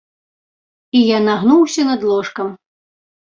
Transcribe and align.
І 0.99 1.01
я 1.09 1.19
нагнуўся 1.27 1.81
над 1.91 2.01
ложкам. 2.13 2.49